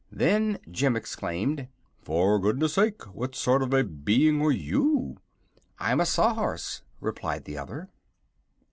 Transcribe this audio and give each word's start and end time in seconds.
Then 0.11 0.57
Jim 0.71 0.95
exclaimed: 0.95 1.67
"For 2.01 2.39
goodness 2.39 2.73
sake, 2.73 3.03
what 3.13 3.35
sort 3.35 3.61
of 3.61 3.71
a 3.71 3.83
being 3.83 4.41
are 4.41 4.51
you?" 4.51 5.17
"I'm 5.77 5.99
a 5.99 6.07
Sawhorse," 6.07 6.81
replied 6.99 7.45
the 7.45 7.59
other. 7.59 7.87